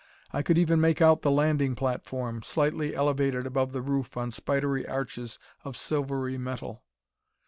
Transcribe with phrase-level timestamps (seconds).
[0.31, 4.83] I could even make out the landing platform, slightly elevated above the roof on spidery
[4.87, 6.81] arches of silvery metal.